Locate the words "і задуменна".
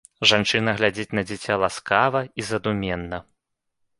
2.43-3.17